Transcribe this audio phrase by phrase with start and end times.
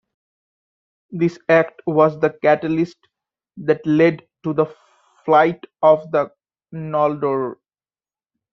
[1.11, 2.97] This act was the catalyst
[3.57, 4.65] that led to the
[5.25, 6.31] Flight of the
[6.73, 7.57] Noldor.